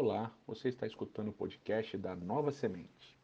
[0.00, 3.18] Olá, você está escutando o podcast da Nova Semente.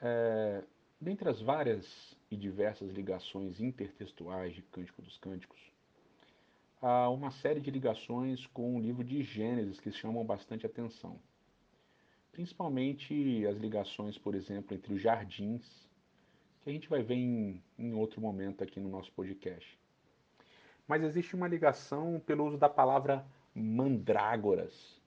[0.00, 0.64] É,
[0.98, 5.60] dentre as várias e diversas ligações intertextuais de Cântico dos Cânticos,
[6.80, 11.20] há uma série de ligações com o livro de Gênesis que chamam bastante atenção.
[12.32, 15.90] Principalmente as ligações, por exemplo, entre os jardins,
[16.62, 19.78] que a gente vai ver em, em outro momento aqui no nosso podcast.
[20.88, 25.04] Mas existe uma ligação pelo uso da palavra mandrágoras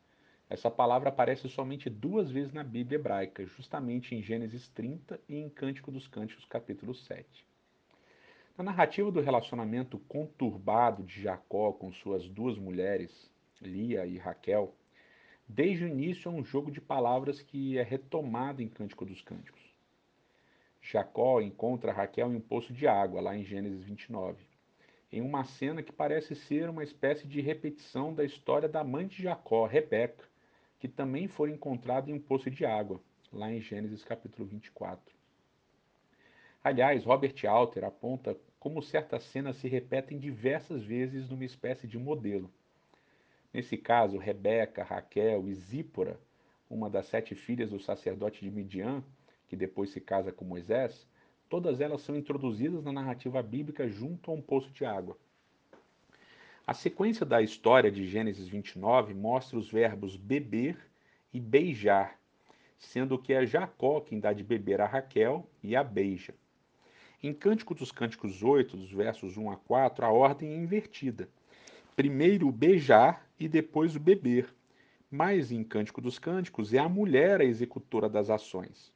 [0.49, 5.47] essa palavra aparece somente duas vezes na Bíblia hebraica, justamente em Gênesis 30 e em
[5.47, 7.45] Cântico dos Cânticos, capítulo 7.
[8.57, 13.31] Na narrativa do relacionamento conturbado de Jacó com suas duas mulheres,
[13.61, 14.73] Lia e Raquel,
[15.47, 19.61] desde o início é um jogo de palavras que é retomado em Cântico dos Cânticos.
[20.81, 24.43] Jacó encontra Raquel em um poço de água, lá em Gênesis 29,
[25.11, 29.21] em uma cena que parece ser uma espécie de repetição da história da mãe de
[29.21, 30.28] Jacó, Rebeca,
[30.79, 35.13] que também foi encontrado em um poço de água, lá em Gênesis capítulo 24.
[36.63, 42.51] Aliás, Robert Alter aponta como certas cenas se repetem diversas vezes numa espécie de modelo.
[43.53, 46.19] Nesse caso, Rebeca, Raquel e Zípora,
[46.69, 49.03] uma das sete filhas do sacerdote de Midian,
[49.47, 51.07] que depois se casa com Moisés,
[51.49, 55.17] todas elas são introduzidas na narrativa bíblica junto a um poço de água.
[56.65, 60.77] A sequência da história de Gênesis 29 mostra os verbos beber
[61.33, 62.19] e beijar,
[62.77, 66.33] sendo que é Jacó quem dá de beber a Raquel e a beija.
[67.21, 71.27] Em Cântico dos Cânticos 8, dos versos 1 a 4, a ordem é invertida.
[71.95, 74.47] Primeiro o beijar e depois o beber.
[75.11, 78.93] Mas em Cântico dos Cânticos é a mulher a executora das ações.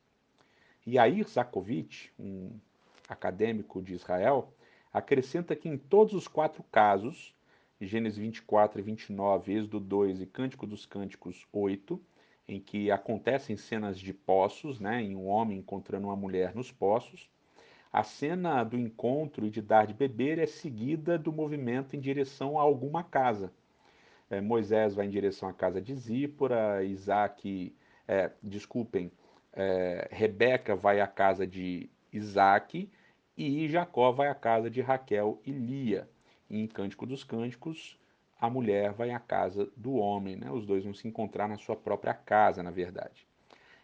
[0.87, 2.51] Yair Zakovitch, um
[3.09, 4.53] acadêmico de Israel,
[4.93, 7.33] acrescenta que em todos os quatro casos
[7.85, 12.01] Gênesis 24 e 29, Êxodo 2 e Cântico dos Cânticos 8,
[12.47, 17.29] em que acontecem cenas de poços, né, em um homem encontrando uma mulher nos poços.
[17.91, 22.57] A cena do encontro e de dar de beber é seguida do movimento em direção
[22.57, 23.51] a alguma casa.
[24.29, 27.75] É, Moisés vai em direção à casa de Zípora, Isaac,
[28.07, 29.11] é, desculpem,
[29.53, 32.89] é, Rebeca vai à casa de Isaac
[33.37, 36.09] e Jacó vai à casa de Raquel e Lia
[36.59, 37.97] em Cântico dos Cânticos,
[38.39, 40.51] a mulher vai à casa do homem, né?
[40.51, 43.25] os dois vão se encontrar na sua própria casa, na verdade.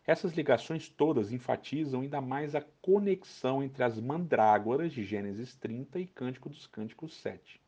[0.06, 6.08] Essas ligações todas enfatizam ainda mais a conexão entre as mandrágoras de Gênesis 30 e
[6.08, 7.62] Cântico dos Cânticos 7.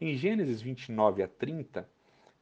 [0.00, 1.88] Em Gênesis 29 a 30,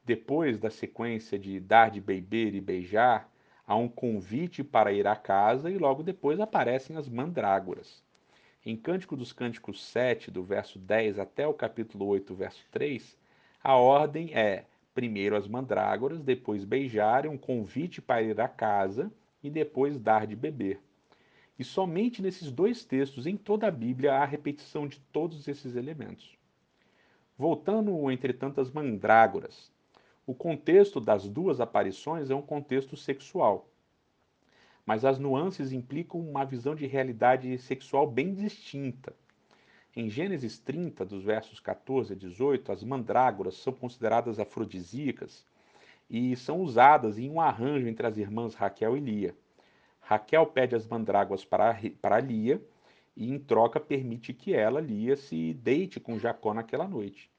[0.05, 3.31] depois da sequência de dar de beber e beijar,
[3.67, 8.03] há um convite para ir à casa e logo depois aparecem as mandrágoras.
[8.65, 13.19] Em Cântico dos Cânticos 7, do verso 10 até o capítulo 8, verso 3,
[13.61, 19.13] a ordem é primeiro as mandrágoras, depois beijar, um convite para ir à casa
[19.43, 20.81] e depois dar de beber.
[21.59, 26.39] E somente nesses dois textos em toda a Bíblia há repetição de todos esses elementos.
[27.37, 29.73] Voltando, entretanto, às mandrágoras,
[30.25, 33.72] o contexto das duas aparições é um contexto sexual
[34.85, 39.15] mas as nuances implicam uma visão de realidade sexual bem distinta.
[39.95, 45.45] Em Gênesis 30, dos versos 14 a 18, as mandrágoras são consideradas afrodisíacas
[46.09, 49.37] e são usadas em um arranjo entre as irmãs Raquel e Lia.
[50.01, 52.61] Raquel pede as mandrágoras para, para Lia
[53.17, 57.31] e, em troca, permite que ela, Lia, se deite com Jacó naquela noite.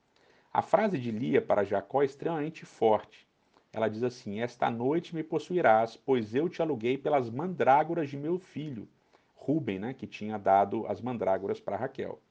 [0.53, 3.27] A frase de Lia para Jacó é extremamente forte
[3.73, 8.37] ela diz assim: Esta noite me possuirás, pois eu te aluguei pelas mandrágoras de meu
[8.37, 8.87] filho,
[9.33, 12.21] Ruben, né, que tinha dado as mandrágoras para Raquel.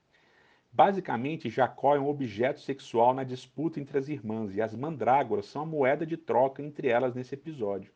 [0.72, 5.62] Basicamente, Jacó é um objeto sexual na disputa entre as irmãs, e as mandrágoras são
[5.62, 7.92] a moeda de troca entre elas nesse episódio.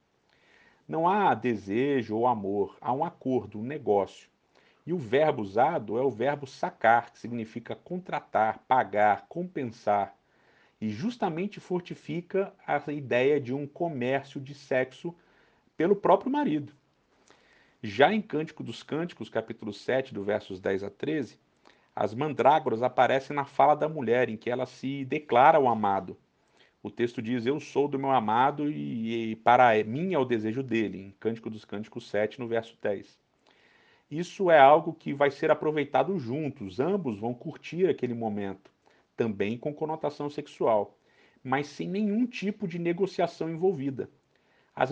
[0.87, 4.29] Não há desejo ou amor, há um acordo, um negócio.
[4.85, 10.15] E o verbo usado é o verbo sacar, que significa contratar, pagar, compensar
[10.81, 15.14] e justamente fortifica a ideia de um comércio de sexo
[15.76, 16.73] pelo próprio marido.
[17.82, 21.38] Já em Cântico dos Cânticos, capítulo 7, do versos 10 a 13,
[21.94, 26.17] as mandrágoras aparecem na fala da mulher, em que ela se declara ao amado.
[26.82, 30.62] O texto diz: Eu sou do meu amado e, e para mim é o desejo
[30.62, 33.19] dele, em Cântico dos Cânticos 7, no verso 10.
[34.11, 38.75] Isso é algo que vai ser aproveitado juntos, ambos vão curtir aquele momento
[39.17, 40.99] também com conotação sexual,
[41.43, 44.11] mas sem nenhum tipo de negociação envolvida.
[44.75, 44.91] As,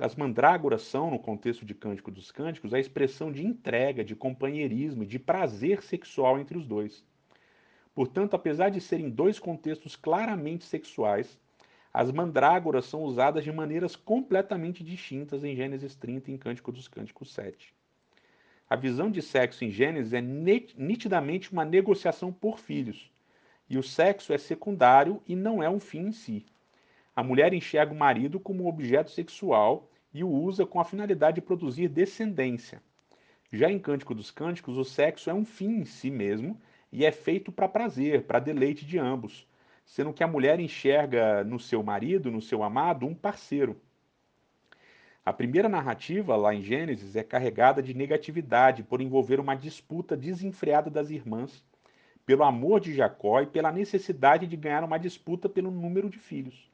[0.00, 5.04] as mandrágoras são, no contexto de Cântico dos Cânticos, a expressão de entrega, de companheirismo
[5.04, 7.04] e de prazer sexual entre os dois.
[7.94, 11.38] Portanto, apesar de serem dois contextos claramente sexuais,
[11.92, 16.86] As mandrágoras são usadas de maneiras completamente distintas em Gênesis 30 e em Cântico dos
[16.86, 17.74] Cânticos 7.
[18.68, 23.10] A visão de sexo em Gênesis é nitidamente uma negociação por filhos,
[23.70, 26.44] e o sexo é secundário e não é um fim em si.
[27.14, 31.36] A mulher enxerga o marido como um objeto sexual e o usa com a finalidade
[31.36, 32.82] de produzir descendência.
[33.52, 37.12] Já em Cântico dos Cânticos, o sexo é um fim em si mesmo e é
[37.12, 39.46] feito para prazer, para deleite de ambos,
[39.84, 43.80] sendo que a mulher enxerga no seu marido, no seu amado, um parceiro.
[45.24, 50.90] A primeira narrativa, lá em Gênesis, é carregada de negatividade por envolver uma disputa desenfreada
[50.90, 51.62] das irmãs,
[52.30, 56.70] pelo amor de Jacó e pela necessidade de ganhar uma disputa pelo número de filhos.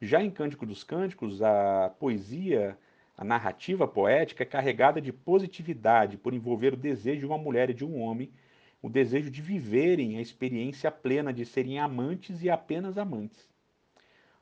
[0.00, 2.78] Já em Cântico dos Cânticos, a poesia,
[3.14, 7.74] a narrativa poética é carregada de positividade por envolver o desejo de uma mulher e
[7.74, 8.32] de um homem
[8.80, 13.46] o desejo de viverem a experiência plena de serem amantes e apenas amantes.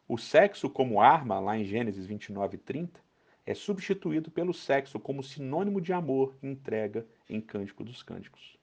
[0.06, 3.00] O sexo como arma, lá em Gênesis 29 e 30,
[3.44, 8.61] é substituído pelo sexo como sinônimo de amor e entrega em Cântico dos Cânticos.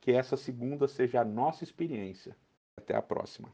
[0.00, 2.36] Que essa segunda seja a nossa experiência.
[2.76, 3.52] Até a próxima.